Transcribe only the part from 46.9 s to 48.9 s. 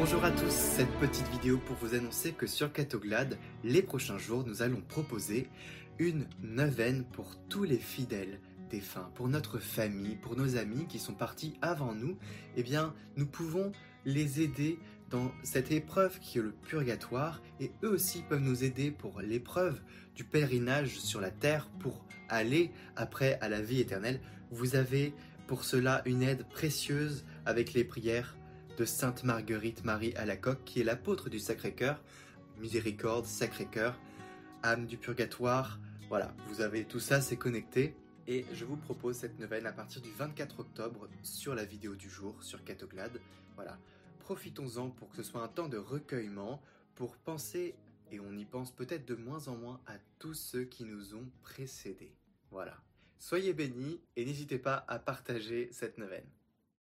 pour penser, et on y pense